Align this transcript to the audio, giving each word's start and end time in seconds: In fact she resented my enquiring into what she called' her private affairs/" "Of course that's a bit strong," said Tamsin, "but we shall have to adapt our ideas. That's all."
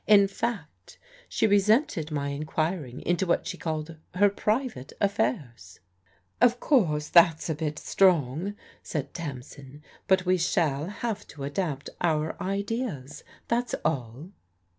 In 0.07 0.27
fact 0.27 0.97
she 1.29 1.45
resented 1.45 2.09
my 2.09 2.29
enquiring 2.29 3.01
into 3.01 3.27
what 3.27 3.45
she 3.45 3.55
called' 3.55 3.97
her 4.15 4.29
private 4.31 4.93
affairs/" 4.99 5.79
"Of 6.41 6.59
course 6.59 7.07
that's 7.07 7.51
a 7.51 7.53
bit 7.53 7.77
strong," 7.77 8.55
said 8.81 9.13
Tamsin, 9.13 9.83
"but 10.07 10.25
we 10.25 10.39
shall 10.39 10.87
have 10.87 11.27
to 11.27 11.43
adapt 11.43 11.91
our 12.03 12.35
ideas. 12.41 13.23
That's 13.47 13.75
all." 13.85 14.31